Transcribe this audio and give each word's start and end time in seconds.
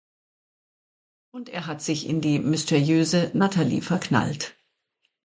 Und 1.31 1.49
er 1.49 1.67
hat 1.67 1.83
sich 1.83 2.09
in 2.09 2.21
die 2.21 2.39
mysteriöse 2.39 3.29
Nathalie 3.35 3.83
verknallt. 3.83 4.57